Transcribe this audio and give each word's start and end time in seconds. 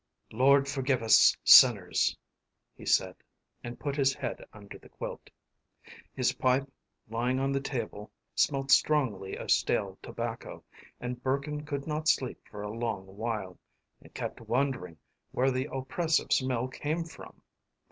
“Lord 0.31 0.67
forgive 0.67 1.03
us 1.03 1.37
sinners!” 1.43 2.17
he 2.73 2.87
said, 2.87 3.17
and 3.63 3.79
put 3.79 3.95
his 3.95 4.15
head 4.15 4.43
under 4.51 4.79
the 4.79 4.89
quilt. 4.89 5.29
His 6.15 6.33
pipe 6.33 6.67
lying 7.07 7.39
on 7.39 7.51
the 7.51 7.61
table 7.61 8.09
smelt 8.33 8.71
strongly 8.71 9.35
of 9.37 9.51
stale 9.51 9.99
tobacco, 10.01 10.63
and 10.99 11.21
Burkin 11.21 11.67
could 11.67 11.85
not 11.85 12.07
sleep 12.07 12.39
for 12.49 12.63
a 12.63 12.75
long 12.75 13.15
while, 13.15 13.59
and 14.01 14.11
kept 14.11 14.41
wondering 14.41 14.97
where 15.33 15.51
the 15.51 15.69
oppressive 15.71 16.33
smell 16.33 16.67
came 16.67 17.03
from. 17.03 17.39